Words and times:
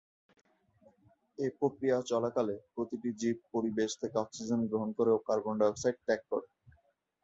এ 1.37 1.47
প্রক্রিয়া 1.59 1.97
চলাকালে 2.11 2.55
প্রতিটি 2.73 3.09
জীব 3.21 3.37
পরিবেশ 3.53 3.89
থেকে 4.01 4.15
অক্সিজেন 4.19 4.61
গ্রহণ 4.69 4.89
করে 4.97 5.11
ও 5.13 5.19
কার্বন 5.27 5.55
ডাই 5.59 5.69
অক্সাইড 5.69 5.97
ত্যাগ 6.05 6.21
করে। 6.29 6.45